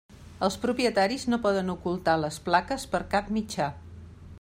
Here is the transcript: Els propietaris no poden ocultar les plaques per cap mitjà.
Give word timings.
Els 0.45 0.55
propietaris 0.63 1.25
no 1.33 1.39
poden 1.45 1.69
ocultar 1.75 2.17
les 2.25 2.43
plaques 2.49 2.91
per 2.97 3.05
cap 3.17 3.33
mitjà. 3.39 3.71